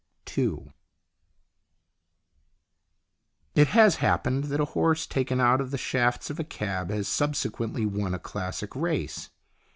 [0.35, 0.71] II
[3.53, 7.07] IT has happened that a horse taken out of the shafts of a cab has
[7.07, 9.29] subsequently won a classic race.